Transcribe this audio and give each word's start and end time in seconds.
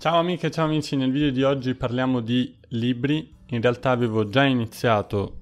Ciao 0.00 0.16
amiche, 0.16 0.50
ciao 0.50 0.64
amici, 0.64 0.96
nel 0.96 1.12
video 1.12 1.30
di 1.30 1.42
oggi 1.42 1.74
parliamo 1.74 2.20
di 2.20 2.56
libri. 2.68 3.34
In 3.48 3.60
realtà 3.60 3.90
avevo 3.90 4.30
già 4.30 4.44
iniziato... 4.44 5.36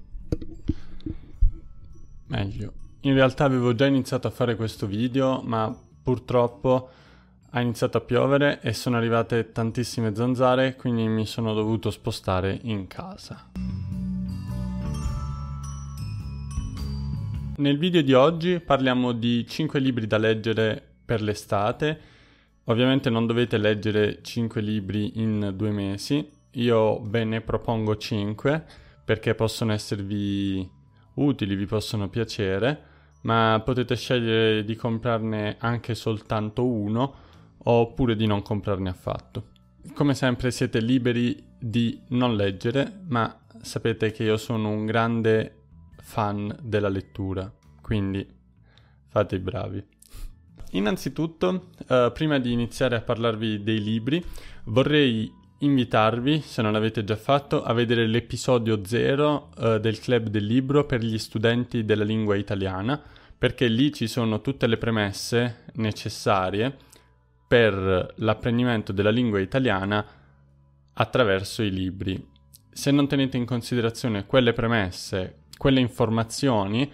Meglio. 2.27 2.73
In 3.03 3.13
realtà 3.13 3.45
avevo 3.45 3.73
già 3.73 3.85
iniziato 3.85 4.27
a 4.27 4.31
fare 4.31 4.57
questo 4.57 4.85
video, 4.85 5.41
ma 5.45 5.73
purtroppo 6.03 6.89
ha 7.51 7.61
iniziato 7.61 7.99
a 7.99 8.01
piovere 8.01 8.59
e 8.59 8.73
sono 8.73 8.97
arrivate 8.97 9.53
tantissime 9.53 10.13
zanzare, 10.13 10.75
quindi 10.75 11.07
mi 11.07 11.25
sono 11.25 11.53
dovuto 11.53 11.89
spostare 11.89 12.59
in 12.63 12.85
casa. 12.87 13.51
Nel 17.55 17.77
video 17.77 18.01
di 18.01 18.11
oggi 18.11 18.59
parliamo 18.59 19.13
di 19.13 19.47
5 19.47 19.79
libri 19.79 20.05
da 20.05 20.17
leggere 20.17 20.83
per 21.05 21.21
l'estate. 21.21 22.17
Ovviamente 22.69 23.09
non 23.09 23.25
dovete 23.25 23.57
leggere 23.57 24.21
5 24.21 24.61
libri 24.61 25.19
in 25.19 25.53
due 25.55 25.71
mesi, 25.71 26.29
io 26.51 27.01
ve 27.01 27.23
ne 27.23 27.41
propongo 27.41 27.97
5 27.97 28.65
perché 29.03 29.33
possono 29.33 29.73
esservi 29.73 30.69
utili, 31.15 31.55
vi 31.55 31.65
possono 31.65 32.09
piacere, 32.09 32.81
ma 33.21 33.59
potete 33.65 33.95
scegliere 33.95 34.63
di 34.63 34.75
comprarne 34.75 35.57
anche 35.59 35.95
soltanto 35.95 36.63
uno 36.63 37.15
oppure 37.57 38.15
di 38.15 38.27
non 38.27 38.43
comprarne 38.43 38.89
affatto. 38.89 39.47
Come 39.95 40.13
sempre 40.13 40.51
siete 40.51 40.79
liberi 40.79 41.43
di 41.57 41.99
non 42.09 42.35
leggere, 42.35 43.01
ma 43.07 43.35
sapete 43.61 44.11
che 44.11 44.23
io 44.23 44.37
sono 44.37 44.69
un 44.69 44.85
grande 44.85 45.63
fan 45.97 46.55
della 46.61 46.89
lettura, 46.89 47.51
quindi 47.81 48.27
fate 49.07 49.37
i 49.37 49.39
bravi. 49.39 49.97
Innanzitutto, 50.71 51.69
uh, 51.87 52.11
prima 52.13 52.39
di 52.39 52.51
iniziare 52.51 52.95
a 52.95 53.01
parlarvi 53.01 53.63
dei 53.63 53.81
libri, 53.81 54.23
vorrei 54.65 55.31
invitarvi, 55.59 56.41
se 56.41 56.61
non 56.61 56.71
l'avete 56.71 57.03
già 57.03 57.15
fatto, 57.15 57.63
a 57.63 57.73
vedere 57.73 58.05
l'episodio 58.05 58.85
0 58.85 59.49
uh, 59.57 59.77
del 59.79 59.99
Club 59.99 60.27
del 60.27 60.45
Libro 60.45 60.85
per 60.85 61.01
gli 61.01 61.17
studenti 61.17 61.85
della 61.85 62.03
lingua 62.03 62.35
italiana, 62.35 63.01
perché 63.37 63.67
lì 63.67 63.91
ci 63.93 64.07
sono 64.07 64.41
tutte 64.41 64.67
le 64.67 64.77
premesse 64.77 65.63
necessarie 65.75 66.75
per 67.47 68.13
l'apprendimento 68.17 68.91
della 68.91 69.09
lingua 69.09 69.39
italiana 69.39 70.05
attraverso 70.93 71.63
i 71.63 71.71
libri. 71.71 72.23
Se 72.71 72.91
non 72.91 73.07
tenete 73.07 73.37
in 73.37 73.45
considerazione 73.45 74.25
quelle 74.25 74.53
premesse, 74.53 75.45
quelle 75.57 75.79
informazioni, 75.79 76.91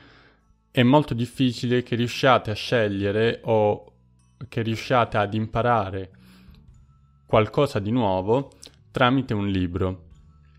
è 0.76 0.84
molto 0.84 1.14
difficile 1.14 1.84
che 1.84 1.96
riusciate 1.96 2.52
a 2.52 2.54
scegliere 2.54 3.40
o 3.46 3.94
che 4.50 4.62
riusciate 4.62 5.16
ad 5.16 5.34
imparare 5.34 6.12
qualcosa 7.26 7.80
di 7.80 7.92
nuovo 7.92 8.52
tramite 8.92 9.34
un 9.34 9.48
libro. 9.48 10.08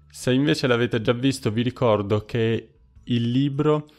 Se 0.09 0.33
invece 0.33 0.69
l'avete 0.69 1.03
già 1.03 1.12
visto, 1.12 1.50
vi 1.50 1.61
ricordo 1.61 2.25
che 2.25 2.77
il 3.05 3.31
libro 3.31 3.91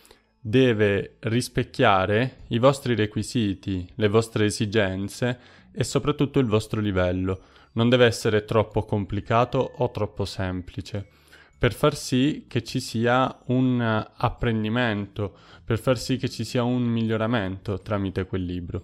deve 0.42 1.18
rispecchiare 1.20 2.46
i 2.48 2.58
vostri 2.58 2.96
requisiti, 2.96 3.88
le 3.94 4.08
vostre 4.08 4.46
esigenze 4.46 5.40
e 5.72 5.84
soprattutto 5.84 6.40
il 6.40 6.48
vostro 6.48 6.82
livello. 6.82 7.42
Non 7.74 7.90
deve 7.90 8.08
essere 8.08 8.44
troppo 8.44 8.86
complicato 8.86 9.60
o 9.60 9.92
troppo 9.92 10.26
semplice 10.26 11.10
per 11.58 11.74
far 11.74 11.96
sì 11.96 12.46
che 12.48 12.64
ci 12.64 12.80
sia 12.80 13.36
un 13.46 13.82
apprendimento, 14.16 15.36
per 15.64 15.80
far 15.80 15.98
sì 15.98 16.18
che 16.18 16.30
ci 16.30 16.44
sia 16.44 16.64
un 16.64 16.84
miglioramento 16.84 17.82
tramite 17.82 18.26
quel 18.26 18.46
libro. 18.46 18.84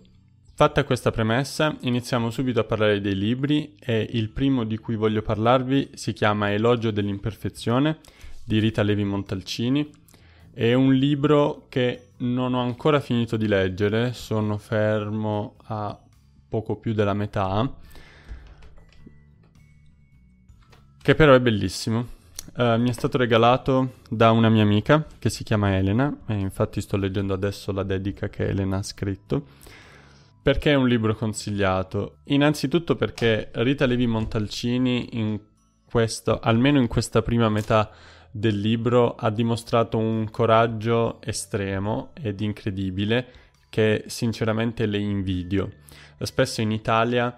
Fatta 0.55 0.83
questa 0.83 1.11
premessa, 1.11 1.75
iniziamo 1.81 2.29
subito 2.29 2.59
a 2.59 2.63
parlare 2.63 3.01
dei 3.01 3.15
libri 3.15 3.75
e 3.79 4.07
il 4.11 4.29
primo 4.29 4.63
di 4.63 4.77
cui 4.77 4.95
voglio 4.95 5.21
parlarvi 5.21 5.91
si 5.93 6.13
chiama 6.13 6.51
Elogio 6.51 6.91
dell'imperfezione 6.91 7.99
di 8.43 8.59
Rita 8.59 8.83
Levi 8.83 9.03
Montalcini. 9.03 9.89
È 10.53 10.73
un 10.73 10.93
libro 10.93 11.65
che 11.69 12.09
non 12.17 12.53
ho 12.53 12.61
ancora 12.61 12.99
finito 12.99 13.35
di 13.37 13.47
leggere, 13.47 14.13
sono 14.13 14.57
fermo 14.57 15.55
a 15.65 15.99
poco 16.47 16.75
più 16.77 16.93
della 16.93 17.15
metà, 17.15 17.75
che 21.01 21.15
però 21.15 21.33
è 21.33 21.39
bellissimo. 21.39 22.21
Uh, 22.55 22.79
mi 22.79 22.89
è 22.89 22.93
stato 22.93 23.17
regalato 23.17 23.93
da 24.07 24.29
una 24.29 24.47
mia 24.47 24.61
amica 24.61 25.07
che 25.17 25.31
si 25.31 25.43
chiama 25.43 25.75
Elena, 25.75 26.15
e 26.27 26.35
infatti 26.35 26.81
sto 26.81 26.97
leggendo 26.97 27.33
adesso 27.33 27.71
la 27.71 27.81
dedica 27.81 28.29
che 28.29 28.45
Elena 28.45 28.77
ha 28.77 28.83
scritto. 28.83 29.47
Perché 30.39 30.73
è 30.73 30.75
un 30.75 30.87
libro 30.87 31.15
consigliato? 31.15 32.17
Innanzitutto 32.25 32.95
perché 32.95 33.49
Rita 33.53 33.87
Levi 33.87 34.05
Montalcini, 34.05 35.17
in 35.17 35.39
questo, 35.83 36.39
almeno 36.39 36.79
in 36.79 36.85
questa 36.87 37.23
prima 37.23 37.49
metà 37.49 37.89
del 38.29 38.59
libro, 38.59 39.15
ha 39.15 39.31
dimostrato 39.31 39.97
un 39.97 40.29
coraggio 40.29 41.21
estremo 41.23 42.11
ed 42.13 42.39
incredibile 42.39 43.27
che 43.67 44.03
sinceramente 44.05 44.85
le 44.85 44.99
invidio. 44.99 45.71
Spesso 46.19 46.61
in 46.61 46.71
Italia 46.71 47.35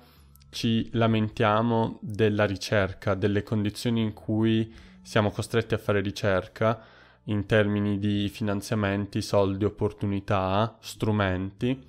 ci 0.50 0.90
lamentiamo 0.92 2.00
della 2.02 2.46
ricerca, 2.46 3.14
delle 3.14 3.44
condizioni 3.44 4.02
in 4.02 4.12
cui 4.14 4.74
siamo 5.06 5.30
costretti 5.30 5.76
a 5.76 5.78
fare 5.78 6.02
ricerca 6.02 6.82
in 7.26 7.46
termini 7.46 8.00
di 8.00 8.28
finanziamenti, 8.28 9.22
soldi, 9.22 9.64
opportunità, 9.64 10.78
strumenti. 10.82 11.80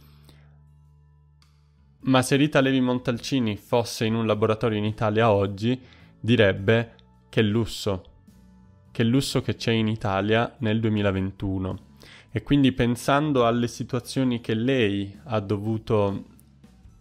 Ma 2.01 2.21
se 2.21 2.37
Rita 2.37 2.61
Levi 2.61 2.81
Montalcini 2.81 3.57
fosse 3.57 4.05
in 4.05 4.15
un 4.15 4.27
laboratorio 4.27 4.77
in 4.77 4.85
Italia 4.85 5.33
oggi, 5.33 5.81
direbbe 6.21 6.95
che 7.31 7.41
lusso, 7.41 8.05
che 8.93 9.03
lusso 9.03 9.41
che 9.41 9.57
c'è 9.57 9.73
in 9.73 9.89
Italia 9.89 10.55
nel 10.59 10.79
2021. 10.79 11.79
E 12.31 12.43
quindi 12.43 12.73
pensando 12.73 13.47
alle 13.47 13.67
situazioni 13.67 14.43
che 14.43 14.53
lei 14.53 15.19
ha 15.25 15.41
dovuto 15.41 16.25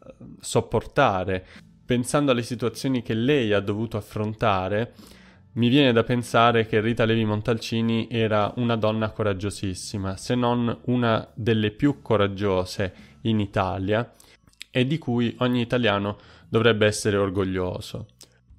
eh, 0.02 0.14
sopportare, 0.40 1.46
pensando 1.86 2.32
alle 2.32 2.42
situazioni 2.42 3.02
che 3.02 3.14
lei 3.14 3.52
ha 3.52 3.60
dovuto 3.60 3.98
affrontare, 3.98 4.94
mi 5.56 5.70
viene 5.70 5.94
da 5.94 6.04
pensare 6.04 6.66
che 6.66 6.82
Rita 6.82 7.06
Levi 7.06 7.24
Montalcini 7.24 8.08
era 8.10 8.52
una 8.58 8.76
donna 8.76 9.12
coraggiosissima, 9.12 10.18
se 10.18 10.36
non 10.36 10.80
una 10.86 11.30
delle 11.34 11.72
più 11.72 12.02
coraggiose 12.02 12.94
in 13.22 13.40
Italia 13.40 14.12
e 14.70 14.86
di 14.86 14.98
cui 14.98 15.34
ogni 15.40 15.62
italiano 15.62 16.18
dovrebbe 16.50 16.86
essere 16.86 17.16
orgoglioso. 17.16 18.08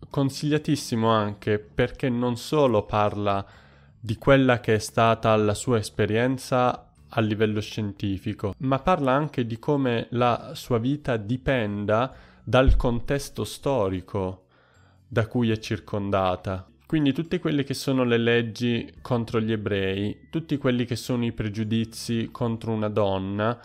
Consigliatissimo 0.09 1.11
anche 1.11 1.59
perché 1.59 2.09
non 2.09 2.37
solo 2.37 2.87
parla 2.87 3.45
di 4.01 4.17
quella 4.17 4.61
che 4.61 4.77
è 4.77 4.79
stata 4.79 5.37
la 5.37 5.55
sua 5.55 5.77
esperienza 5.77 6.93
a 7.09 7.21
livello 7.21 7.61
scientifico, 7.61 8.55
ma 8.59 8.79
parla 8.79 9.13
anche 9.13 9.45
di 9.45 9.59
come 9.59 10.07
la 10.11 10.53
sua 10.55 10.79
vita 10.79 11.19
dipenda 11.19 12.15
dal 12.43 12.77
contesto 12.77 13.45
storico 13.45 14.47
da 15.07 15.27
cui 15.27 15.51
è 15.51 15.59
circondata. 15.59 16.67
Quindi 16.87 17.13
tutte 17.13 17.41
quelle 17.41 17.65
che 17.65 17.75
sono 17.75 18.05
le 18.05 18.17
leggi 18.17 18.95
contro 19.03 19.41
gli 19.41 19.51
ebrei, 19.51 20.29
tutti 20.31 20.57
quelli 20.57 20.85
che 20.85 20.95
sono 20.95 21.25
i 21.25 21.33
pregiudizi 21.33 22.29
contro 22.31 22.73
una 22.73 22.89
donna, 22.89 23.61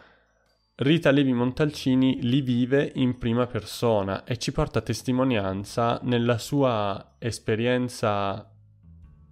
Rita 0.74 1.12
Levi 1.12 1.32
Montalcini 1.32 2.24
li 2.24 2.42
vive 2.42 2.92
in 2.96 3.20
prima 3.20 3.46
persona 3.46 4.24
e 4.24 4.38
ci 4.38 4.52
porta 4.52 4.82
testimonianza 4.82 6.00
nella 6.02 6.40
sua 6.40 7.18
esperienza 7.20 8.52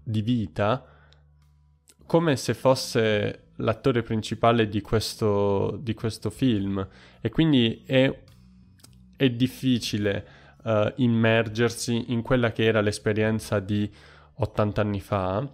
di 0.04 0.22
vita 0.22 0.86
come 2.06 2.36
se 2.36 2.54
fosse 2.54 3.54
l'attore 3.56 4.04
principale 4.04 4.70
di 4.70 4.82
questo, 4.82 5.80
di 5.82 5.96
questo 5.96 6.30
film. 6.30 6.88
E 7.20 7.30
quindi 7.30 7.82
è, 7.86 8.16
è 9.16 9.30
difficile 9.32 10.39
uh, 10.64 10.92
immergersi 10.96 12.12
in 12.12 12.22
quella 12.22 12.52
che 12.52 12.66
era 12.66 12.82
l'esperienza 12.82 13.60
di 13.60 13.90
80 14.36 14.82
anni 14.82 15.02
fa, 15.02 15.48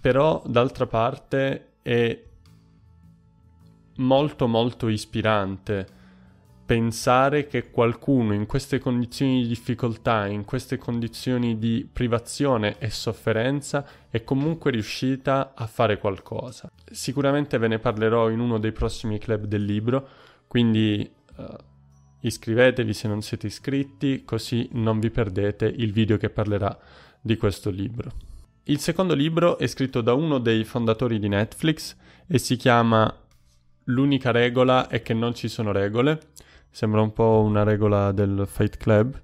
però 0.00 0.42
d'altra 0.46 0.86
parte 0.86 1.72
è 1.82 2.22
molto 3.96 4.46
molto 4.46 4.88
ispirante 4.88 5.96
pensare 6.68 7.46
che 7.46 7.70
qualcuno 7.70 8.34
in 8.34 8.44
queste 8.44 8.78
condizioni 8.78 9.40
di 9.40 9.48
difficoltà, 9.48 10.26
in 10.26 10.44
queste 10.44 10.76
condizioni 10.76 11.58
di 11.58 11.88
privazione 11.90 12.76
e 12.78 12.90
sofferenza 12.90 13.86
è 14.10 14.22
comunque 14.22 14.70
riuscita 14.70 15.54
a 15.54 15.66
fare 15.66 15.96
qualcosa. 15.96 16.70
Sicuramente 16.90 17.56
ve 17.56 17.68
ne 17.68 17.78
parlerò 17.78 18.28
in 18.28 18.40
uno 18.40 18.58
dei 18.58 18.72
prossimi 18.72 19.18
club 19.18 19.46
del 19.46 19.64
libro, 19.64 20.08
quindi 20.46 21.10
uh, 21.36 21.44
iscrivetevi 22.20 22.92
se 22.92 23.08
non 23.08 23.22
siete 23.22 23.46
iscritti, 23.46 24.24
così 24.24 24.68
non 24.72 24.98
vi 24.98 25.10
perdete 25.10 25.66
il 25.66 25.92
video 25.92 26.16
che 26.16 26.30
parlerà 26.30 26.76
di 27.20 27.36
questo 27.36 27.70
libro. 27.70 28.10
Il 28.64 28.80
secondo 28.80 29.14
libro 29.14 29.58
è 29.58 29.66
scritto 29.66 30.00
da 30.00 30.12
uno 30.12 30.38
dei 30.38 30.64
fondatori 30.64 31.18
di 31.18 31.28
Netflix 31.28 31.96
e 32.26 32.38
si 32.38 32.56
chiama 32.56 33.12
L'unica 33.84 34.30
regola 34.30 34.88
è 34.88 35.00
che 35.00 35.14
non 35.14 35.34
ci 35.34 35.48
sono 35.48 35.72
regole 35.72 36.20
Sembra 36.70 37.00
un 37.00 37.12
po' 37.12 37.42
una 37.44 37.64
regola 37.64 38.12
del 38.12 38.44
Fight 38.46 38.76
Club. 38.76 39.20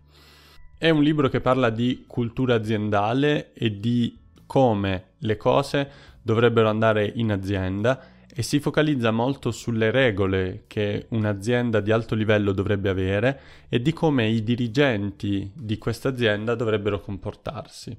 È 0.76 0.90
un 0.90 1.02
libro 1.02 1.29
che 1.29 1.40
parla 1.40 1.70
di 1.70 2.05
cultura 2.06 2.56
aziendale 2.56 3.52
e 3.52 3.79
di 3.79 4.19
come 4.47 5.12
le 5.19 5.37
cose 5.37 5.90
dovrebbero 6.20 6.69
andare 6.69 7.12
in 7.14 7.31
azienda 7.31 8.02
e 8.37 8.43
si 8.43 8.59
focalizza 8.59 9.13
molto 9.13 9.53
sulle 9.53 9.93
regole 9.93 10.65
che 10.67 11.07
un'azienda 11.11 11.79
di 11.79 11.93
alto 11.93 12.17
livello 12.17 12.51
dovrebbe 12.51 12.89
avere 12.89 13.41
e 13.69 13.81
di 13.81 13.93
come 13.93 14.27
i 14.27 14.43
dirigenti 14.43 15.49
di 15.55 15.79
questa 15.79 16.09
azienda 16.09 16.57
dovrebbero 16.57 17.01
comportarsi. 17.01 17.97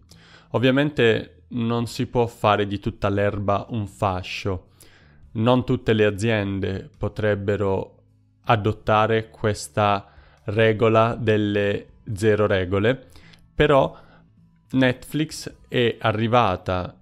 Ovviamente 0.52 1.44
non 1.50 1.88
si 1.88 2.08
può 2.08 2.28
fare 2.28 2.68
di 2.68 2.80
tutta 2.80 3.08
l'erba 3.08 3.66
un 3.70 3.88
fascio. 3.88 4.72
Non 5.34 5.64
tutte 5.64 5.94
le 5.94 6.04
aziende 6.04 6.90
potrebbero 6.98 7.96
adottare 8.44 9.30
questa 9.30 10.06
regola 10.46 11.16
delle 11.16 11.88
zero 12.14 12.46
regole, 12.46 13.08
però 13.54 13.98
Netflix 14.72 15.50
è 15.70 15.96
arrivata 15.98 16.94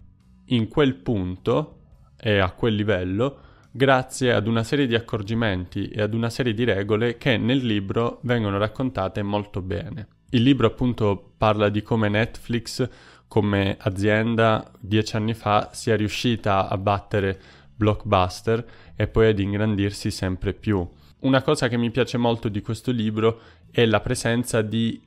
in 0.47 0.67
quel 0.67 0.93
punto 0.93 1.77
e 2.25 2.39
a 2.39 2.51
quel 2.51 2.73
livello 2.73 3.39
grazie 3.69 4.31
ad 4.31 4.47
una 4.47 4.63
serie 4.63 4.87
di 4.87 4.95
accorgimenti 4.95 5.89
e 5.89 6.01
ad 6.01 6.13
una 6.13 6.29
serie 6.29 6.53
di 6.53 6.63
regole 6.63 7.17
che 7.17 7.37
nel 7.37 7.57
libro 7.57 8.19
vengono 8.21 8.57
raccontate 8.57 9.21
molto 9.21 9.61
bene. 9.61 10.07
Il 10.29 10.43
libro 10.43 10.67
appunto 10.67 11.33
parla 11.37 11.67
di 11.67 11.81
come 11.81 12.07
Netflix 12.07 12.87
come 13.27 13.75
azienda 13.77 14.71
dieci 14.79 15.17
anni 15.17 15.33
fa 15.33 15.71
sia 15.73 15.97
riuscita 15.97 16.69
a 16.69 16.77
battere 16.77 17.41
Blockbuster 17.75 18.65
e 18.95 19.07
poi 19.07 19.27
ad 19.27 19.39
ingrandirsi 19.39 20.09
sempre 20.09 20.53
più. 20.53 20.87
Una 21.21 21.41
cosa 21.41 21.67
che 21.67 21.77
mi 21.77 21.91
piace 21.91 22.17
molto 22.17 22.47
di 22.47 22.61
questo 22.61 22.91
libro 22.91 23.39
è 23.69 23.85
la 23.85 23.99
presenza 23.99 24.61
di 24.61 25.01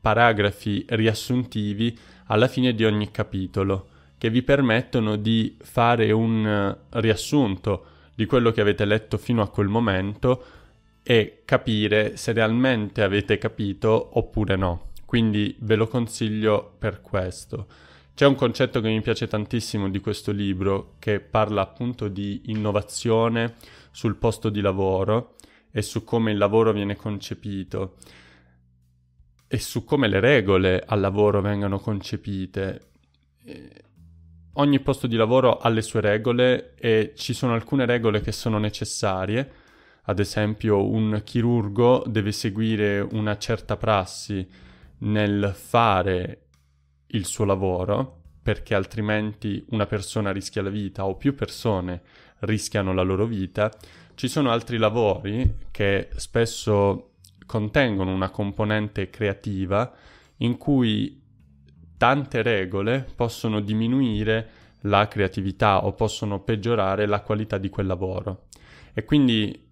paragrafi 0.00 0.86
riassuntivi 0.88 1.98
alla 2.26 2.48
fine 2.48 2.72
di 2.72 2.84
ogni 2.84 3.10
capitolo 3.10 3.88
che 4.18 4.30
vi 4.30 4.42
permettono 4.42 5.16
di 5.16 5.56
fare 5.60 6.10
un 6.12 6.46
eh, 6.46 6.98
riassunto 7.00 7.86
di 8.14 8.24
quello 8.26 8.50
che 8.50 8.60
avete 8.60 8.84
letto 8.84 9.18
fino 9.18 9.42
a 9.42 9.48
quel 9.48 9.68
momento 9.68 10.44
e 11.02 11.42
capire 11.44 12.16
se 12.16 12.32
realmente 12.32 13.02
avete 13.02 13.38
capito 13.38 14.18
oppure 14.18 14.56
no. 14.56 14.90
Quindi 15.04 15.54
ve 15.60 15.76
lo 15.76 15.86
consiglio 15.86 16.74
per 16.78 17.00
questo. 17.00 17.66
C'è 18.14 18.26
un 18.26 18.34
concetto 18.34 18.80
che 18.80 18.88
mi 18.88 19.02
piace 19.02 19.28
tantissimo 19.28 19.90
di 19.90 20.00
questo 20.00 20.32
libro 20.32 20.94
che 20.98 21.20
parla 21.20 21.60
appunto 21.60 22.08
di 22.08 22.44
innovazione 22.46 23.54
sul 23.90 24.16
posto 24.16 24.48
di 24.48 24.62
lavoro 24.62 25.34
e 25.70 25.82
su 25.82 26.02
come 26.02 26.32
il 26.32 26.38
lavoro 26.38 26.72
viene 26.72 26.96
concepito 26.96 27.96
e 29.46 29.58
su 29.58 29.84
come 29.84 30.08
le 30.08 30.20
regole 30.20 30.82
al 30.84 31.00
lavoro 31.00 31.42
vengano 31.42 31.78
concepite. 31.78 32.80
Ogni 34.58 34.80
posto 34.80 35.06
di 35.06 35.16
lavoro 35.16 35.58
ha 35.58 35.68
le 35.68 35.82
sue 35.82 36.00
regole 36.00 36.74
e 36.76 37.12
ci 37.14 37.32
sono 37.34 37.54
alcune 37.54 37.84
regole 37.86 38.20
che 38.20 38.32
sono 38.32 38.58
necessarie. 38.58 39.50
Ad 40.04 40.18
esempio, 40.18 40.88
un 40.88 41.20
chirurgo 41.24 42.04
deve 42.06 42.32
seguire 42.32 43.00
una 43.00 43.36
certa 43.38 43.76
prassi 43.76 44.46
nel 44.98 45.52
fare 45.54 46.46
il 47.08 47.26
suo 47.26 47.44
lavoro, 47.44 48.22
perché 48.42 48.74
altrimenti 48.74 49.64
una 49.70 49.86
persona 49.86 50.32
rischia 50.32 50.62
la 50.62 50.70
vita 50.70 51.06
o 51.06 51.16
più 51.16 51.34
persone 51.34 52.02
rischiano 52.40 52.92
la 52.92 53.02
loro 53.02 53.24
vita 53.24 53.70
ci 54.16 54.28
sono 54.28 54.50
altri 54.50 54.78
lavori 54.78 55.58
che 55.70 56.08
spesso 56.16 57.10
contengono 57.44 58.12
una 58.12 58.30
componente 58.30 59.10
creativa 59.10 59.92
in 60.38 60.56
cui 60.56 61.22
tante 61.96 62.42
regole 62.42 63.06
possono 63.14 63.60
diminuire 63.60 64.48
la 64.82 65.08
creatività 65.08 65.84
o 65.84 65.92
possono 65.92 66.40
peggiorare 66.40 67.06
la 67.06 67.20
qualità 67.20 67.58
di 67.58 67.68
quel 67.68 67.86
lavoro. 67.86 68.46
E 68.94 69.04
quindi 69.04 69.64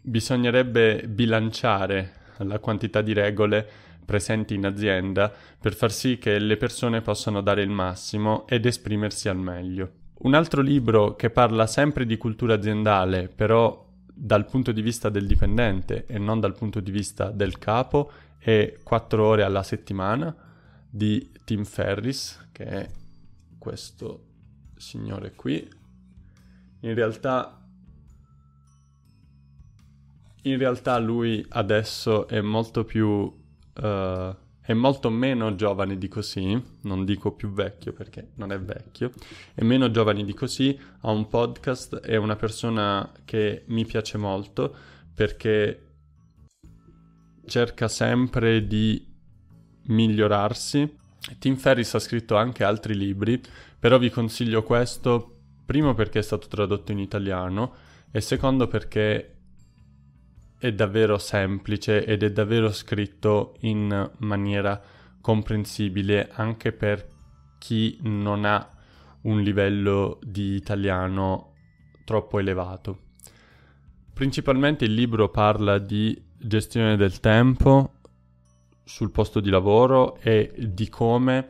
bisognerebbe 0.00 1.04
bilanciare 1.08 2.12
la 2.38 2.58
quantità 2.58 3.00
di 3.02 3.12
regole 3.12 3.68
presenti 4.04 4.54
in 4.54 4.64
azienda 4.64 5.32
per 5.60 5.74
far 5.74 5.90
sì 5.90 6.16
che 6.16 6.38
le 6.38 6.56
persone 6.56 7.00
possano 7.00 7.40
dare 7.40 7.62
il 7.62 7.70
massimo 7.70 8.46
ed 8.46 8.64
esprimersi 8.64 9.28
al 9.28 9.38
meglio. 9.38 9.90
Un 10.18 10.34
altro 10.34 10.62
libro 10.62 11.16
che 11.16 11.28
parla 11.28 11.66
sempre 11.66 12.06
di 12.06 12.16
cultura 12.16 12.54
aziendale, 12.54 13.28
però 13.28 13.84
dal 14.06 14.46
punto 14.46 14.72
di 14.72 14.80
vista 14.80 15.10
del 15.10 15.26
dipendente 15.26 16.06
e 16.06 16.18
non 16.18 16.40
dal 16.40 16.54
punto 16.54 16.80
di 16.80 16.90
vista 16.90 17.30
del 17.30 17.58
capo, 17.58 18.10
è 18.46 18.78
4 18.80 19.26
ore 19.26 19.42
alla 19.42 19.64
settimana 19.64 20.32
di 20.88 21.32
Tim 21.42 21.64
Ferris, 21.64 22.46
che 22.52 22.64
è 22.64 22.88
questo 23.58 24.22
signore 24.76 25.34
qui. 25.34 25.68
In 26.80 26.94
realtà 26.94 27.60
in 30.42 30.58
realtà 30.58 30.96
lui 30.98 31.44
adesso 31.48 32.28
è 32.28 32.40
molto 32.40 32.84
più 32.84 33.08
uh, 33.08 34.36
è 34.60 34.72
molto 34.74 35.10
meno 35.10 35.56
giovane 35.56 35.98
di 35.98 36.06
così, 36.06 36.62
non 36.82 37.04
dico 37.04 37.32
più 37.32 37.50
vecchio 37.50 37.92
perché 37.92 38.28
non 38.36 38.52
è 38.52 38.60
vecchio, 38.60 39.10
è 39.54 39.64
meno 39.64 39.90
giovane 39.90 40.22
di 40.22 40.34
così, 40.34 40.78
ha 41.00 41.10
un 41.10 41.26
podcast, 41.26 41.96
è 41.96 42.14
una 42.14 42.36
persona 42.36 43.10
che 43.24 43.64
mi 43.66 43.84
piace 43.84 44.18
molto 44.18 44.72
perché 45.12 45.85
cerca 47.46 47.88
sempre 47.88 48.66
di 48.66 49.04
migliorarsi. 49.86 50.96
Tim 51.38 51.56
Ferris 51.56 51.94
ha 51.94 51.98
scritto 51.98 52.36
anche 52.36 52.64
altri 52.64 52.94
libri, 52.94 53.40
però 53.78 53.98
vi 53.98 54.10
consiglio 54.10 54.62
questo, 54.62 55.38
primo 55.64 55.94
perché 55.94 56.20
è 56.20 56.22
stato 56.22 56.48
tradotto 56.48 56.92
in 56.92 56.98
italiano 56.98 57.74
e 58.10 58.20
secondo 58.20 58.68
perché 58.68 59.32
è 60.58 60.72
davvero 60.72 61.18
semplice 61.18 62.04
ed 62.04 62.22
è 62.22 62.32
davvero 62.32 62.72
scritto 62.72 63.56
in 63.60 64.10
maniera 64.18 64.80
comprensibile 65.20 66.30
anche 66.32 66.72
per 66.72 67.06
chi 67.58 67.98
non 68.02 68.44
ha 68.44 68.70
un 69.22 69.42
livello 69.42 70.18
di 70.22 70.54
italiano 70.54 71.54
troppo 72.04 72.38
elevato. 72.38 73.00
Principalmente 74.12 74.84
il 74.84 74.94
libro 74.94 75.28
parla 75.28 75.78
di 75.78 76.25
gestione 76.38 76.96
del 76.96 77.20
tempo 77.20 77.92
sul 78.84 79.10
posto 79.10 79.40
di 79.40 79.50
lavoro 79.50 80.16
e 80.20 80.52
di 80.56 80.88
come 80.88 81.46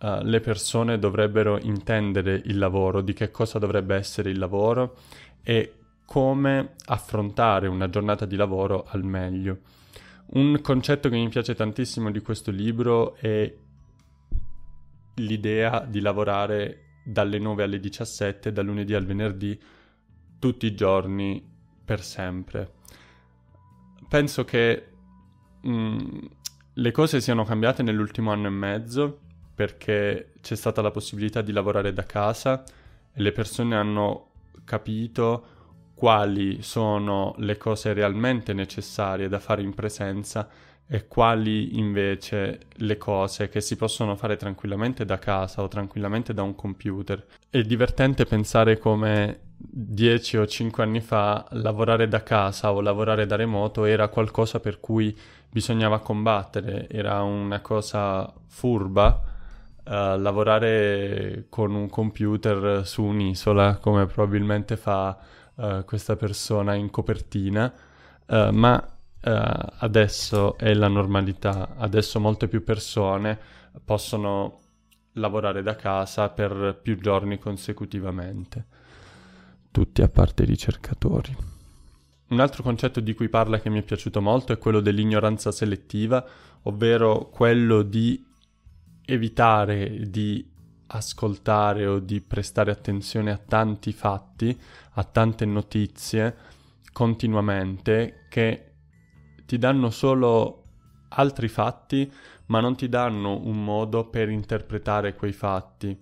uh, 0.00 0.18
le 0.22 0.40
persone 0.40 0.98
dovrebbero 0.98 1.58
intendere 1.60 2.42
il 2.44 2.58
lavoro, 2.58 3.00
di 3.02 3.12
che 3.12 3.30
cosa 3.30 3.58
dovrebbe 3.58 3.94
essere 3.94 4.30
il 4.30 4.38
lavoro 4.38 4.96
e 5.42 5.74
come 6.04 6.74
affrontare 6.86 7.68
una 7.68 7.88
giornata 7.88 8.26
di 8.26 8.36
lavoro 8.36 8.84
al 8.88 9.04
meglio. 9.04 9.58
Un 10.32 10.60
concetto 10.60 11.08
che 11.08 11.16
mi 11.16 11.28
piace 11.28 11.54
tantissimo 11.54 12.10
di 12.10 12.20
questo 12.20 12.50
libro 12.50 13.14
è 13.14 13.52
l'idea 15.16 15.84
di 15.88 16.00
lavorare 16.00 16.98
dalle 17.04 17.38
9 17.38 17.62
alle 17.62 17.80
17, 17.80 18.52
dal 18.52 18.64
lunedì 18.64 18.94
al 18.94 19.04
venerdì, 19.04 19.60
tutti 20.38 20.66
i 20.66 20.74
giorni, 20.74 21.44
per 21.84 22.02
sempre. 22.02 22.79
Penso 24.10 24.44
che 24.44 24.88
mh, 25.60 25.70
mm, 25.70 26.18
le 26.74 26.90
cose 26.90 27.20
siano 27.20 27.44
cambiate 27.44 27.84
nell'ultimo 27.84 28.32
anno 28.32 28.48
e 28.48 28.50
mezzo 28.50 29.20
perché 29.54 30.32
c'è 30.40 30.56
stata 30.56 30.82
la 30.82 30.90
possibilità 30.90 31.42
di 31.42 31.52
lavorare 31.52 31.92
da 31.92 32.02
casa 32.02 32.64
e 33.12 33.22
le 33.22 33.30
persone 33.30 33.76
hanno 33.76 34.30
capito 34.64 35.44
quali 35.94 36.60
sono 36.60 37.36
le 37.38 37.56
cose 37.56 37.92
realmente 37.92 38.52
necessarie 38.52 39.28
da 39.28 39.38
fare 39.38 39.62
in 39.62 39.74
presenza 39.74 40.48
e 40.88 41.06
quali 41.06 41.78
invece 41.78 42.62
le 42.78 42.96
cose 42.96 43.48
che 43.48 43.60
si 43.60 43.76
possono 43.76 44.16
fare 44.16 44.34
tranquillamente 44.34 45.04
da 45.04 45.20
casa 45.20 45.62
o 45.62 45.68
tranquillamente 45.68 46.34
da 46.34 46.42
un 46.42 46.56
computer. 46.56 47.24
È 47.48 47.60
divertente 47.60 48.24
pensare 48.24 48.76
come 48.76 49.49
10 49.62 50.38
o 50.38 50.46
5 50.46 50.82
anni 50.82 51.00
fa 51.00 51.46
lavorare 51.50 52.08
da 52.08 52.22
casa 52.22 52.72
o 52.72 52.80
lavorare 52.80 53.26
da 53.26 53.36
remoto 53.36 53.84
era 53.84 54.08
qualcosa 54.08 54.58
per 54.58 54.80
cui 54.80 55.16
bisognava 55.50 56.00
combattere, 56.00 56.88
era 56.88 57.22
una 57.22 57.60
cosa 57.60 58.32
furba. 58.46 59.28
Uh, 59.82 60.16
lavorare 60.18 61.46
con 61.48 61.74
un 61.74 61.88
computer 61.88 62.86
su 62.86 63.02
un'isola 63.02 63.78
come 63.78 64.06
probabilmente 64.06 64.76
fa 64.76 65.18
uh, 65.54 65.84
questa 65.84 66.14
persona 66.16 66.74
in 66.74 66.90
copertina, 66.90 67.72
uh, 68.26 68.50
ma 68.52 68.94
adesso 69.22 70.56
è 70.56 70.72
la 70.72 70.88
normalità, 70.88 71.74
adesso 71.76 72.18
molte 72.20 72.48
più 72.48 72.64
persone 72.64 73.38
possono 73.84 74.60
lavorare 75.14 75.62
da 75.62 75.76
casa 75.76 76.30
per 76.30 76.78
più 76.80 76.98
giorni 76.98 77.38
consecutivamente, 77.38 78.64
tutti 79.70 80.02
a 80.02 80.08
parte 80.08 80.42
i 80.42 80.46
ricercatori. 80.46 81.36
un 82.28 82.40
altro 82.40 82.62
concetto 82.62 83.00
di 83.00 83.14
cui 83.14 83.28
parla 83.28 83.60
che 83.60 83.70
mi 83.70 83.80
è 83.80 83.82
piaciuto 83.82 84.20
molto 84.20 84.52
è 84.52 84.58
quello 84.58 84.80
dell'ignoranza 84.80 85.50
selettiva, 85.50 86.24
ovvero 86.62 87.28
quello 87.28 87.82
di 87.82 88.24
evitare 89.04 90.08
di 90.08 90.48
ascoltare 90.92 91.86
o 91.86 91.98
di 91.98 92.20
prestare 92.20 92.70
attenzione 92.70 93.30
a 93.30 93.36
tanti 93.36 93.92
fatti, 93.92 94.58
a 94.92 95.04
tante 95.04 95.44
notizie 95.44 96.36
continuamente 96.92 98.26
che 98.28 98.72
ti 99.46 99.58
danno 99.58 99.90
solo 99.90 100.64
altri 101.10 101.48
fatti, 101.48 102.10
ma 102.46 102.60
non 102.60 102.76
ti 102.76 102.88
danno 102.88 103.40
un 103.44 103.62
modo 103.62 104.08
per 104.08 104.28
interpretare 104.28 105.14
quei 105.14 105.32
fatti. 105.32 105.96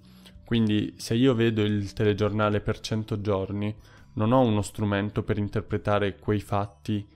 Quindi 0.49 0.95
se 0.97 1.13
io 1.13 1.35
vedo 1.35 1.61
il 1.61 1.93
telegiornale 1.93 2.63
per 2.63 2.81
100 2.81 3.21
giorni, 3.21 3.77
non 4.15 4.33
ho 4.33 4.41
uno 4.41 4.63
strumento 4.63 5.23
per 5.23 5.37
interpretare 5.37 6.17
quei 6.17 6.41
fatti 6.41 7.07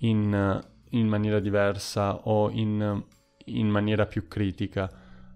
in, 0.00 0.62
in 0.90 1.08
maniera 1.08 1.40
diversa 1.40 2.16
o 2.28 2.50
in, 2.50 3.02
in 3.46 3.68
maniera 3.70 4.04
più 4.04 4.28
critica. 4.28 4.92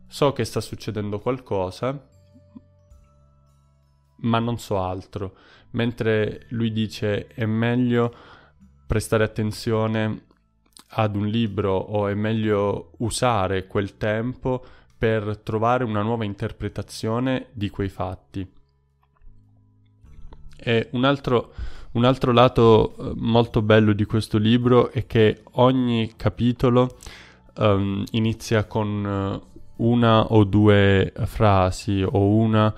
So 0.06 0.34
che 0.34 0.44
sta 0.44 0.60
succedendo 0.60 1.18
qualcosa, 1.18 2.06
ma 4.16 4.38
non 4.38 4.58
so 4.58 4.78
altro. 4.78 5.34
Mentre 5.70 6.44
lui 6.50 6.70
dice 6.72 7.26
è 7.28 7.46
meglio 7.46 8.14
prestare 8.86 9.24
attenzione 9.24 10.26
ad 10.88 11.16
un 11.16 11.26
libro 11.26 11.74
o 11.74 12.06
è 12.06 12.12
meglio 12.12 12.90
usare 12.98 13.66
quel 13.66 13.96
tempo 13.96 14.62
per 15.00 15.38
trovare 15.38 15.82
una 15.82 16.02
nuova 16.02 16.26
interpretazione 16.26 17.46
di 17.52 17.70
quei 17.70 17.88
fatti. 17.88 18.46
Un 20.90 21.04
altro, 21.04 21.54
un 21.92 22.04
altro 22.04 22.32
lato 22.32 22.94
eh, 22.98 23.12
molto 23.16 23.62
bello 23.62 23.94
di 23.94 24.04
questo 24.04 24.36
libro 24.36 24.90
è 24.90 25.06
che 25.06 25.42
ogni 25.52 26.12
capitolo 26.16 26.98
um, 27.56 28.04
inizia 28.10 28.64
con 28.64 29.06
eh, 29.06 29.60
una 29.76 30.26
o 30.26 30.44
due 30.44 31.14
frasi 31.24 32.02
o 32.06 32.26
una 32.26 32.74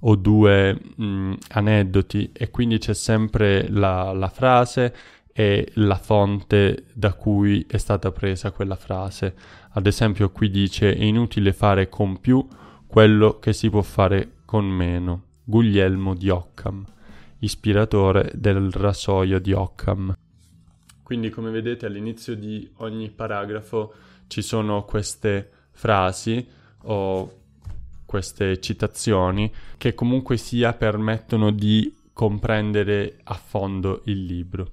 o 0.00 0.16
due 0.16 0.80
mh, 0.96 1.34
aneddoti 1.48 2.30
e 2.32 2.50
quindi 2.50 2.78
c'è 2.78 2.94
sempre 2.94 3.68
la, 3.68 4.14
la 4.14 4.28
frase 4.30 4.94
e 5.30 5.70
la 5.74 5.96
fonte 5.96 6.86
da 6.94 7.12
cui 7.12 7.66
è 7.68 7.76
stata 7.76 8.10
presa 8.12 8.52
quella 8.52 8.76
frase. 8.76 9.34
Ad 9.76 9.86
esempio 9.86 10.30
qui 10.30 10.48
dice 10.48 10.94
è 10.94 11.04
inutile 11.04 11.52
fare 11.52 11.90
con 11.90 12.18
più 12.18 12.46
quello 12.86 13.38
che 13.38 13.52
si 13.52 13.68
può 13.68 13.82
fare 13.82 14.36
con 14.46 14.64
meno. 14.64 15.24
Guglielmo 15.44 16.14
di 16.14 16.30
Occam, 16.30 16.82
ispiratore 17.40 18.32
del 18.34 18.72
rasoio 18.72 19.38
di 19.38 19.52
Occam. 19.52 20.16
Quindi 21.02 21.28
come 21.28 21.50
vedete 21.50 21.84
all'inizio 21.84 22.34
di 22.34 22.66
ogni 22.76 23.10
paragrafo 23.10 23.92
ci 24.28 24.40
sono 24.40 24.84
queste 24.86 25.50
frasi 25.72 26.44
o 26.84 27.32
queste 28.06 28.58
citazioni 28.60 29.52
che 29.76 29.92
comunque 29.92 30.38
sia 30.38 30.72
permettono 30.72 31.50
di 31.50 31.94
comprendere 32.14 33.18
a 33.24 33.34
fondo 33.34 34.00
il 34.06 34.24
libro. 34.24 34.70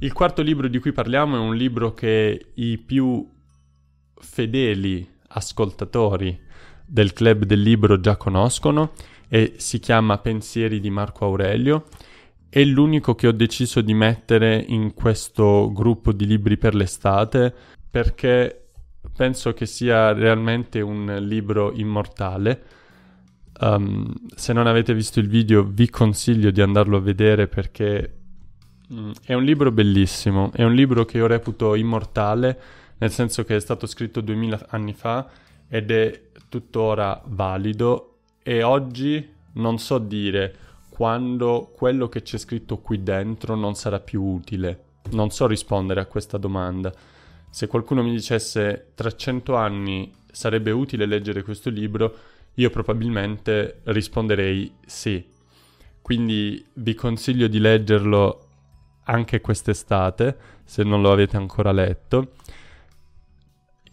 Il 0.00 0.12
quarto 0.12 0.42
libro 0.42 0.68
di 0.68 0.78
cui 0.80 0.92
parliamo 0.92 1.36
è 1.36 1.38
un 1.38 1.56
libro 1.56 1.94
che 1.94 2.52
i 2.52 2.76
più 2.76 3.32
fedeli 4.24 5.08
ascoltatori 5.28 6.40
del 6.84 7.12
club 7.12 7.44
del 7.44 7.60
libro 7.60 8.00
già 8.00 8.16
conoscono 8.16 8.92
e 9.28 9.54
si 9.58 9.78
chiama 9.78 10.18
Pensieri 10.18 10.80
di 10.80 10.90
Marco 10.90 11.24
Aurelio. 11.24 11.84
È 12.48 12.62
l'unico 12.64 13.14
che 13.14 13.26
ho 13.26 13.32
deciso 13.32 13.80
di 13.80 13.94
mettere 13.94 14.64
in 14.68 14.94
questo 14.94 15.70
gruppo 15.72 16.12
di 16.12 16.26
libri 16.26 16.56
per 16.56 16.74
l'estate 16.74 17.52
perché 17.90 18.68
penso 19.14 19.52
che 19.52 19.66
sia 19.66 20.12
realmente 20.12 20.80
un 20.80 21.18
libro 21.20 21.72
immortale. 21.72 22.62
Um, 23.60 24.12
se 24.34 24.52
non 24.52 24.66
avete 24.66 24.94
visto 24.94 25.20
il 25.20 25.28
video 25.28 25.62
vi 25.62 25.88
consiglio 25.88 26.50
di 26.50 26.60
andarlo 26.60 26.96
a 26.96 27.00
vedere 27.00 27.46
perché 27.46 28.24
Mm, 28.92 29.12
è 29.24 29.32
un 29.32 29.44
libro 29.44 29.72
bellissimo, 29.72 30.50
è 30.52 30.62
un 30.62 30.74
libro 30.74 31.04
che 31.06 31.16
io 31.16 31.26
reputo 31.26 31.74
immortale, 31.74 32.60
nel 32.98 33.10
senso 33.10 33.44
che 33.44 33.56
è 33.56 33.60
stato 33.60 33.86
scritto 33.86 34.20
duemila 34.20 34.66
anni 34.68 34.92
fa 34.92 35.28
ed 35.68 35.90
è 35.90 36.22
tuttora 36.48 37.20
valido 37.26 38.18
e 38.42 38.62
oggi 38.62 39.32
non 39.52 39.78
so 39.78 39.98
dire 39.98 40.56
quando 40.88 41.72
quello 41.74 42.08
che 42.08 42.22
c'è 42.22 42.38
scritto 42.38 42.78
qui 42.78 43.02
dentro 43.02 43.56
non 43.56 43.74
sarà 43.74 43.98
più 43.98 44.22
utile. 44.22 44.82
Non 45.10 45.30
so 45.30 45.46
rispondere 45.48 46.00
a 46.00 46.06
questa 46.06 46.38
domanda. 46.38 46.92
Se 47.50 47.66
qualcuno 47.66 48.02
mi 48.02 48.12
dicesse 48.12 48.92
tra 48.94 49.10
cento 49.10 49.56
anni 49.56 50.12
sarebbe 50.30 50.70
utile 50.70 51.06
leggere 51.06 51.42
questo 51.42 51.70
libro, 51.70 52.16
io 52.54 52.70
probabilmente 52.70 53.80
risponderei 53.84 54.72
sì. 54.86 55.26
Quindi 56.00 56.64
vi 56.74 56.94
consiglio 56.94 57.48
di 57.48 57.58
leggerlo 57.58 58.46
anche 59.04 59.40
quest'estate, 59.40 60.36
se 60.64 60.84
non 60.84 61.02
lo 61.02 61.10
avete 61.10 61.36
ancora 61.36 61.72
letto. 61.72 62.34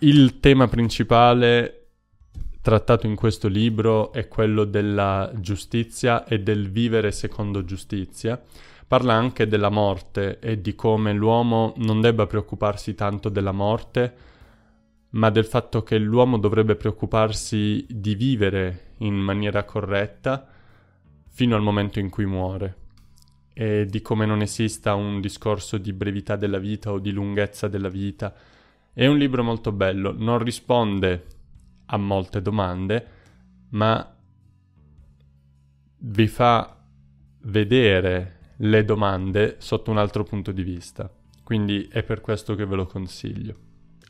Il 0.04 0.40
tema 0.40 0.68
principale 0.68 1.90
trattato 2.60 3.06
in 3.06 3.14
questo 3.14 3.48
libro 3.48 4.12
è 4.12 4.28
quello 4.28 4.64
della 4.64 5.32
giustizia 5.36 6.26
e 6.26 6.40
del 6.40 6.72
vivere 6.72 7.12
secondo 7.12 7.64
giustizia. 7.66 8.42
Parla 8.88 9.14
anche 9.14 9.48
della 9.48 9.70
morte 9.70 10.40
e 10.40 10.60
di 10.60 10.74
come 10.74 11.14
l'uomo 11.14 11.76
non 11.78 12.02
debba 12.02 12.26
preoccuparsi 12.26 12.96
tanto 12.96 13.30
della 13.30 13.52
morte, 13.52 14.14
ma 15.12 15.30
del 15.30 15.46
fatto 15.46 15.84
che 15.84 16.00
l'uomo 16.00 16.40
dovrebbe 16.40 16.76
preoccuparsi 16.76 17.86
di 17.88 18.16
vivere 18.16 18.94
in 19.00 19.14
maniera 19.14 19.66
corretta 19.66 20.48
fino 21.28 21.56
al 21.56 21.62
momento 21.62 22.00
in 22.00 22.10
cui 22.10 22.26
muore 22.26 22.78
e 23.54 23.86
di 23.86 24.02
come 24.02 24.26
non 24.26 24.42
esista 24.42 24.96
un 24.96 25.22
discorso 25.22 25.78
di 25.78 25.94
brevità 25.94 26.38
della 26.38 26.58
vita 26.58 26.92
o 26.92 26.98
di 26.98 27.12
lunghezza 27.12 27.68
della 27.68 27.90
vita. 27.90 28.34
È 28.94 29.08
un 29.08 29.18
libro 29.18 29.44
molto 29.44 29.72
bello, 29.72 30.14
non 30.18 30.40
risponde 30.40 31.26
a 31.86 31.98
molte 31.98 32.42
domande, 32.42 33.08
ma 33.70 34.16
vi 35.98 36.28
fa 36.28 36.78
vedere 37.44 38.40
le 38.58 38.84
domande 38.84 39.56
sotto 39.60 39.92
un 39.92 39.98
altro 39.98 40.24
punto 40.24 40.52
di 40.52 40.64
vista. 40.64 41.10
Quindi 41.44 41.88
è 41.90 42.04
per 42.04 42.22
questo 42.22 42.56
che 42.56 42.66
ve 42.66 42.76
lo 42.76 42.86
consiglio. 42.86 43.56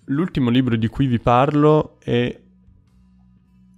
L'ultimo 0.06 0.50
libro 0.50 0.76
di 0.76 0.88
cui 0.88 1.06
vi 1.06 1.20
parlo 1.20 1.98
è 2.00 2.40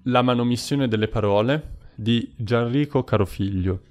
La 0.03 0.22
manomissione 0.22 0.88
delle 0.88 1.07
parole 1.07 1.77
di 1.95 2.33
Gianrico 2.36 3.03
Carofiglio. 3.03 3.83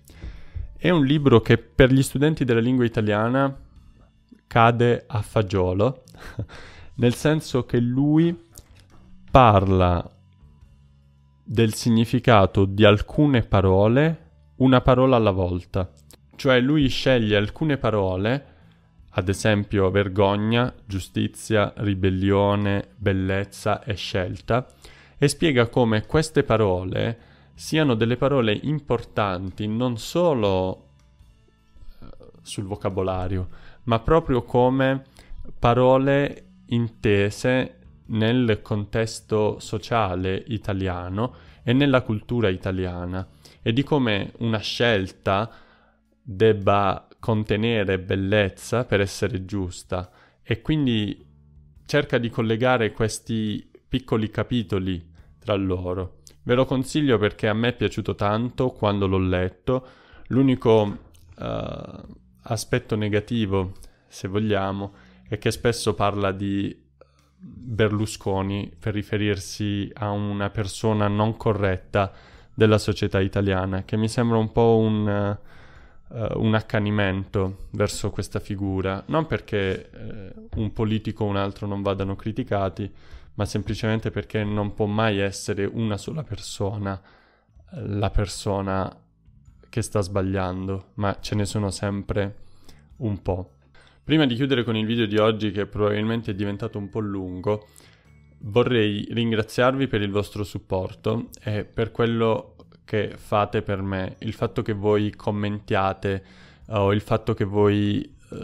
È 0.76 0.90
un 0.90 1.04
libro 1.04 1.40
che 1.40 1.58
per 1.58 1.92
gli 1.92 2.02
studenti 2.02 2.44
della 2.44 2.60
lingua 2.60 2.84
italiana 2.84 3.54
cade 4.46 5.04
a 5.06 5.22
fagiolo, 5.22 6.02
nel 7.02 7.14
senso 7.14 7.66
che 7.66 7.80
lui 7.80 8.32
parla 9.28 10.08
del 11.42 11.74
significato 11.74 12.64
di 12.64 12.84
alcune 12.84 13.42
parole 13.42 14.30
una 14.58 14.80
parola 14.82 15.16
alla 15.16 15.32
volta. 15.32 15.90
Cioè 16.36 16.60
lui 16.60 16.86
sceglie 16.86 17.36
alcune 17.36 17.76
parole, 17.76 18.46
ad 19.10 19.28
esempio 19.28 19.90
vergogna, 19.90 20.72
giustizia, 20.86 21.72
ribellione, 21.78 22.90
bellezza 22.96 23.82
e 23.82 23.94
scelta, 23.94 24.64
e 25.18 25.26
spiega 25.26 25.66
come 25.66 26.06
queste 26.06 26.44
parole 26.44 27.18
siano 27.54 27.94
delle 27.94 28.16
parole 28.16 28.56
importanti 28.62 29.66
non 29.66 29.98
solo 29.98 30.86
eh, 32.00 32.06
sul 32.42 32.64
vocabolario, 32.64 33.48
ma 33.84 33.98
proprio 33.98 34.44
come 34.44 35.02
parole 35.58 36.46
intese 36.72 37.78
nel 38.06 38.60
contesto 38.62 39.58
sociale 39.58 40.42
italiano 40.48 41.34
e 41.62 41.72
nella 41.72 42.02
cultura 42.02 42.48
italiana 42.48 43.26
e 43.62 43.72
di 43.72 43.82
come 43.82 44.32
una 44.38 44.58
scelta 44.58 45.50
debba 46.20 47.06
contenere 47.18 47.98
bellezza 47.98 48.84
per 48.84 49.00
essere 49.00 49.44
giusta 49.44 50.10
e 50.42 50.60
quindi 50.60 51.24
cerca 51.86 52.18
di 52.18 52.30
collegare 52.30 52.92
questi 52.92 53.70
piccoli 53.88 54.28
capitoli 54.30 55.10
tra 55.38 55.54
loro. 55.54 56.20
Ve 56.44 56.54
lo 56.54 56.64
consiglio 56.64 57.18
perché 57.18 57.48
a 57.48 57.54
me 57.54 57.68
è 57.68 57.76
piaciuto 57.76 58.14
tanto 58.14 58.70
quando 58.70 59.06
l'ho 59.06 59.18
letto. 59.18 59.86
L'unico 60.28 60.98
uh, 61.36 62.16
aspetto 62.42 62.96
negativo, 62.96 63.74
se 64.08 64.26
vogliamo, 64.26 64.92
è 65.32 65.38
che 65.38 65.50
spesso 65.50 65.94
parla 65.94 66.30
di 66.30 66.78
Berlusconi 67.38 68.70
per 68.78 68.92
riferirsi 68.92 69.90
a 69.94 70.10
una 70.10 70.50
persona 70.50 71.08
non 71.08 71.38
corretta 71.38 72.12
della 72.52 72.76
società 72.76 73.18
italiana, 73.18 73.82
che 73.84 73.96
mi 73.96 74.08
sembra 74.08 74.36
un 74.36 74.52
po' 74.52 74.76
un, 74.76 75.38
uh, 76.06 76.38
un 76.38 76.54
accanimento 76.54 77.68
verso 77.70 78.10
questa 78.10 78.40
figura, 78.40 79.02
non 79.06 79.26
perché 79.26 79.88
uh, 79.90 80.60
un 80.60 80.70
politico 80.74 81.24
o 81.24 81.28
un 81.28 81.36
altro 81.36 81.66
non 81.66 81.80
vadano 81.80 82.14
criticati, 82.14 82.92
ma 83.32 83.46
semplicemente 83.46 84.10
perché 84.10 84.44
non 84.44 84.74
può 84.74 84.84
mai 84.84 85.18
essere 85.18 85.64
una 85.64 85.96
sola 85.96 86.22
persona 86.22 87.00
la 87.70 88.10
persona 88.10 88.94
che 89.70 89.80
sta 89.80 90.02
sbagliando, 90.02 90.90
ma 90.96 91.16
ce 91.20 91.36
ne 91.36 91.46
sono 91.46 91.70
sempre 91.70 92.36
un 92.96 93.22
po'. 93.22 93.52
Prima 94.04 94.26
di 94.26 94.34
chiudere 94.34 94.64
con 94.64 94.76
il 94.76 94.84
video 94.84 95.06
di 95.06 95.16
oggi, 95.16 95.52
che 95.52 95.66
probabilmente 95.66 96.32
è 96.32 96.34
diventato 96.34 96.76
un 96.76 96.88
po' 96.88 96.98
lungo, 96.98 97.68
vorrei 98.40 99.06
ringraziarvi 99.08 99.86
per 99.86 100.02
il 100.02 100.10
vostro 100.10 100.42
supporto 100.42 101.28
e 101.40 101.64
per 101.64 101.92
quello 101.92 102.56
che 102.84 103.12
fate 103.16 103.62
per 103.62 103.80
me, 103.80 104.16
il 104.18 104.32
fatto 104.32 104.62
che 104.62 104.72
voi 104.72 105.12
commentiate 105.14 106.24
o 106.70 106.92
il 106.92 107.00
fatto 107.00 107.32
che 107.34 107.44
voi 107.44 108.16
uh, 108.30 108.36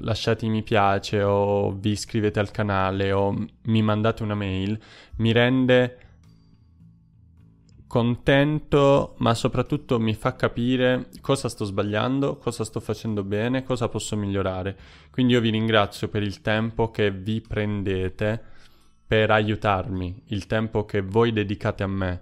lasciate 0.00 0.48
mi 0.48 0.64
piace 0.64 1.22
o 1.22 1.70
vi 1.70 1.90
iscrivete 1.90 2.40
al 2.40 2.50
canale 2.50 3.12
o 3.12 3.32
mi 3.62 3.82
mandate 3.82 4.22
una 4.22 4.34
mail 4.34 4.78
mi 5.16 5.32
rende 5.32 5.98
contento, 7.86 9.14
ma 9.18 9.34
soprattutto 9.34 10.00
mi 10.00 10.14
fa 10.14 10.34
capire 10.34 11.08
cosa 11.20 11.48
sto 11.48 11.64
sbagliando, 11.64 12.36
cosa 12.36 12.64
sto 12.64 12.80
facendo 12.80 13.22
bene, 13.22 13.62
cosa 13.62 13.88
posso 13.88 14.16
migliorare. 14.16 14.76
Quindi 15.10 15.34
io 15.34 15.40
vi 15.40 15.50
ringrazio 15.50 16.08
per 16.08 16.22
il 16.22 16.40
tempo 16.40 16.90
che 16.90 17.10
vi 17.10 17.40
prendete 17.40 18.42
per 19.06 19.30
aiutarmi, 19.30 20.22
il 20.26 20.46
tempo 20.46 20.84
che 20.84 21.00
voi 21.00 21.32
dedicate 21.32 21.82
a 21.84 21.86
me. 21.86 22.20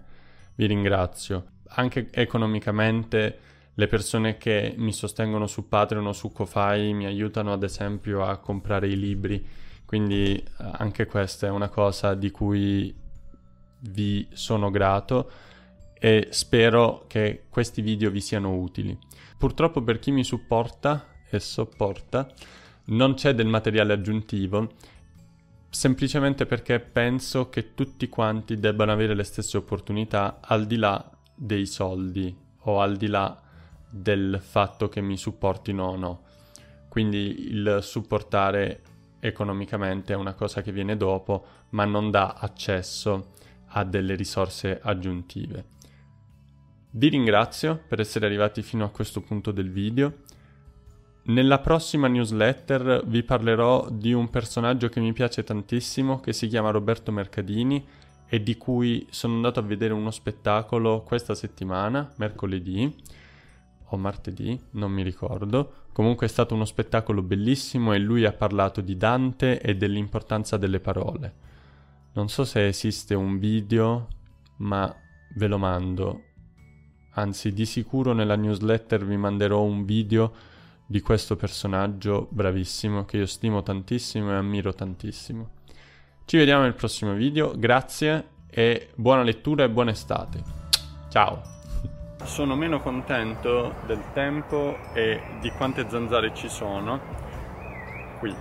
Vi 0.54 0.66
ringrazio. 0.66 1.46
Anche 1.76 2.08
economicamente 2.12 3.38
le 3.74 3.86
persone 3.88 4.36
che 4.36 4.74
mi 4.76 4.92
sostengono 4.92 5.46
su 5.46 5.66
Patreon 5.66 6.06
o 6.06 6.12
su 6.12 6.30
Ko-Fi 6.30 6.92
mi 6.92 7.06
aiutano 7.06 7.52
ad 7.52 7.62
esempio 7.62 8.22
a 8.22 8.36
comprare 8.36 8.86
i 8.86 8.98
libri. 8.98 9.44
Quindi 9.84 10.36
eh, 10.36 10.44
anche 10.58 11.06
questa 11.06 11.46
è 11.46 11.50
una 11.50 11.68
cosa 11.68 12.14
di 12.14 12.30
cui 12.30 12.94
vi 13.90 14.26
sono 14.32 14.70
grato 14.70 15.30
e 16.04 16.28
spero 16.32 17.06
che 17.06 17.44
questi 17.48 17.80
video 17.80 18.10
vi 18.10 18.20
siano 18.20 18.58
utili. 18.58 18.94
Purtroppo 19.38 19.80
per 19.80 19.98
chi 19.98 20.10
mi 20.10 20.22
supporta 20.22 21.14
e 21.30 21.40
sopporta 21.40 22.30
non 22.88 23.14
c'è 23.14 23.34
del 23.34 23.46
materiale 23.46 23.94
aggiuntivo 23.94 24.72
semplicemente 25.70 26.44
perché 26.44 26.78
penso 26.78 27.48
che 27.48 27.72
tutti 27.72 28.10
quanti 28.10 28.58
debbano 28.58 28.92
avere 28.92 29.14
le 29.14 29.24
stesse 29.24 29.56
opportunità 29.56 30.40
al 30.42 30.66
di 30.66 30.76
là 30.76 31.10
dei 31.34 31.64
soldi 31.64 32.36
o 32.64 32.82
al 32.82 32.96
di 32.96 33.06
là 33.06 33.40
del 33.88 34.40
fatto 34.42 34.90
che 34.90 35.00
mi 35.00 35.16
supportino 35.16 35.86
o 35.86 35.96
no. 35.96 36.22
Quindi 36.90 37.48
il 37.48 37.78
supportare 37.80 38.82
economicamente 39.20 40.12
è 40.12 40.16
una 40.16 40.34
cosa 40.34 40.60
che 40.60 40.70
viene 40.70 40.98
dopo, 40.98 41.46
ma 41.70 41.86
non 41.86 42.10
dà 42.10 42.34
accesso 42.38 43.32
a 43.68 43.84
delle 43.84 44.14
risorse 44.16 44.78
aggiuntive. 44.82 45.72
Vi 46.96 47.08
ringrazio 47.08 47.82
per 47.88 47.98
essere 47.98 48.24
arrivati 48.24 48.62
fino 48.62 48.84
a 48.84 48.88
questo 48.88 49.20
punto 49.20 49.50
del 49.50 49.68
video. 49.68 50.18
Nella 51.24 51.58
prossima 51.58 52.06
newsletter 52.06 53.02
vi 53.06 53.24
parlerò 53.24 53.88
di 53.90 54.12
un 54.12 54.30
personaggio 54.30 54.88
che 54.88 55.00
mi 55.00 55.12
piace 55.12 55.42
tantissimo, 55.42 56.20
che 56.20 56.32
si 56.32 56.46
chiama 56.46 56.70
Roberto 56.70 57.10
Mercadini 57.10 57.84
e 58.28 58.44
di 58.44 58.56
cui 58.56 59.04
sono 59.10 59.34
andato 59.34 59.58
a 59.58 59.64
vedere 59.64 59.92
uno 59.92 60.12
spettacolo 60.12 61.02
questa 61.02 61.34
settimana, 61.34 62.12
mercoledì 62.18 62.94
o 63.86 63.96
martedì, 63.96 64.56
non 64.74 64.92
mi 64.92 65.02
ricordo. 65.02 65.86
Comunque 65.90 66.26
è 66.26 66.30
stato 66.30 66.54
uno 66.54 66.64
spettacolo 66.64 67.22
bellissimo 67.22 67.92
e 67.92 67.98
lui 67.98 68.24
ha 68.24 68.32
parlato 68.32 68.80
di 68.80 68.96
Dante 68.96 69.60
e 69.60 69.74
dell'importanza 69.74 70.56
delle 70.58 70.78
parole. 70.78 71.34
Non 72.12 72.28
so 72.28 72.44
se 72.44 72.68
esiste 72.68 73.14
un 73.14 73.40
video, 73.40 74.06
ma 74.58 74.94
ve 75.34 75.48
lo 75.48 75.58
mando 75.58 76.26
anzi 77.14 77.52
di 77.52 77.66
sicuro 77.66 78.12
nella 78.12 78.36
newsletter 78.36 79.04
vi 79.04 79.16
manderò 79.16 79.62
un 79.62 79.84
video 79.84 80.32
di 80.86 81.00
questo 81.00 81.36
personaggio 81.36 82.28
bravissimo 82.30 83.04
che 83.04 83.18
io 83.18 83.26
stimo 83.26 83.62
tantissimo 83.62 84.30
e 84.30 84.34
ammiro 84.34 84.74
tantissimo. 84.74 85.50
Ci 86.24 86.36
vediamo 86.36 86.62
nel 86.62 86.74
prossimo 86.74 87.12
video, 87.12 87.52
grazie 87.56 88.28
e 88.50 88.90
buona 88.94 89.22
lettura 89.22 89.64
e 89.64 89.70
buona 89.70 89.90
estate. 89.90 90.42
Ciao! 91.08 91.42
Sono 92.24 92.54
meno 92.56 92.80
contento 92.80 93.74
del 93.86 94.02
tempo 94.12 94.78
e 94.94 95.20
di 95.40 95.50
quante 95.50 95.86
zanzare 95.88 96.34
ci 96.34 96.48
sono 96.48 97.00
qui. 98.18 98.34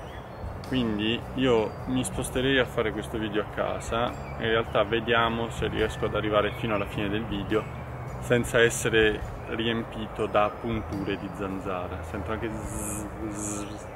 Quindi 0.67 1.19
io 1.35 1.71
mi 1.87 2.03
sposterei 2.03 2.57
a 2.59 2.65
fare 2.65 2.91
questo 2.91 3.17
video 3.17 3.41
a 3.41 3.45
casa. 3.53 4.07
In 4.39 4.47
realtà 4.47 4.83
vediamo 4.83 5.49
se 5.49 5.67
riesco 5.67 6.05
ad 6.05 6.15
arrivare 6.15 6.53
fino 6.57 6.75
alla 6.75 6.87
fine 6.87 7.09
del 7.09 7.25
video 7.25 7.82
senza 8.23 8.61
essere 8.61 9.19
riempito 9.49 10.27
da 10.27 10.49
punture 10.49 11.17
di 11.17 11.29
zanzara. 11.35 12.01
Sento 12.03 12.31
anche 12.31 12.49
zzz, 12.49 13.05
zzz. 13.29 13.87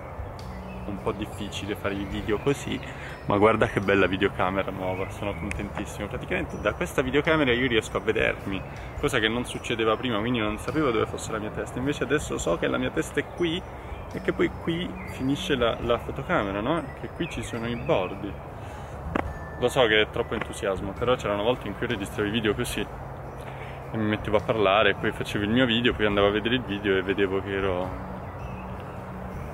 un 0.88 1.02
po' 1.02 1.14
difficile 1.14 1.76
fare 1.76 1.96
i 1.96 2.04
video 2.04 2.38
così, 2.38 2.80
ma 3.26 3.38
guarda 3.38 3.68
che 3.68 3.80
bella 3.80 4.06
videocamera 4.06 4.70
nuova, 4.70 5.10
sono 5.12 5.34
contentissimo. 5.34 6.08
Praticamente 6.08 6.60
da 6.60 6.74
questa 6.74 7.02
videocamera 7.02 7.54
io 7.54 7.68
riesco 7.68 7.98
a 7.98 8.02
vedermi, 8.02 8.62
cosa 9.00 9.20
che 9.20 9.30
non 9.30 9.46
succedeva 9.46 9.96
prima, 9.96 10.20
quindi 10.20 10.40
non 10.40 10.58
sapevo 10.58 10.92
dove 10.92 11.06
fosse 11.06 11.32
la 11.32 11.40
mia 11.40 11.52
testa. 11.52 11.80
Invece 11.80 12.04
adesso 12.04 12.38
so 12.38 12.58
che 12.58 12.68
la 12.68 12.78
mia 12.78 12.92
testa 12.92 13.22
è 13.22 13.26
qui 13.26 13.62
e 14.12 14.22
che 14.22 14.34
poi 14.34 14.50
qui 14.62 14.90
finisce 15.12 15.56
la, 15.56 15.78
la 15.82 15.98
fotocamera, 15.98 16.60
no? 16.60 16.84
Che 17.00 17.10
qui 17.16 17.30
ci 17.30 17.44
sono 17.44 17.66
i 17.66 17.76
bordi. 17.78 18.32
Lo 19.60 19.70
so 19.70 19.86
che 19.88 20.02
è 20.02 20.10
troppo 20.10 20.34
entusiasmo, 20.34 20.92
però 20.92 21.16
c'erano 21.16 21.44
volte 21.44 21.68
in 21.68 21.78
cui 21.78 21.88
registravo 21.88 22.28
i 22.28 22.32
video 22.32 22.54
così 22.54 22.86
e 23.92 23.98
mi 23.98 24.06
mettevo 24.06 24.38
a 24.38 24.42
parlare, 24.42 24.96
poi 24.96 25.12
facevo 25.12 25.44
il 25.44 25.50
mio 25.50 25.66
video, 25.66 25.94
poi 25.94 26.06
andavo 26.06 26.28
a 26.28 26.32
vedere 26.32 26.56
il 26.56 26.64
video 26.64 26.98
e 26.98 27.02
vedevo 27.02 27.42
che 27.42 27.54
ero 27.54 27.90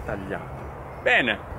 tagliato. 0.05 1.01
Bene, 1.01 1.52